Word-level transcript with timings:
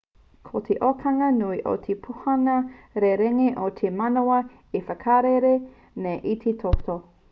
ko 0.47 0.61
te 0.69 0.77
okana 0.87 1.27
nui 1.35 1.59
o 1.73 1.73
te 1.83 1.97
pūnaha 2.07 3.03
rerenga 3.05 3.47
ko 3.61 3.69
te 3.83 3.95
manawa 4.01 4.41
e 4.81 4.87
whakarere 4.89 5.57
nei 6.07 6.23
i 6.37 6.41
te 6.45 6.61
toto 6.67 7.03